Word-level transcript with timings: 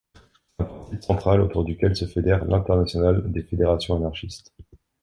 C'est 0.57 0.63
un 0.63 0.65
principe 0.65 1.03
central 1.03 1.41
autour 1.41 1.63
duquel 1.63 1.95
se 1.95 2.05
fédère 2.07 2.43
l'Internationale 2.45 3.31
des 3.31 3.43
fédérations 3.43 3.97
anarchistes. 3.97 4.51